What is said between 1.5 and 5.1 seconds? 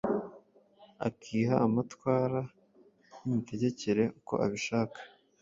amatwara y’imitegekere uko abishaka,